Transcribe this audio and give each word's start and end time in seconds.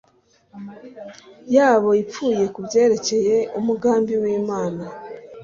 yabo 1.55 1.89
ipfuye 2.03 2.43
ku 2.53 2.59
byerekeye 2.67 3.35
umugambi 3.59 4.13
w'imana 4.21 4.83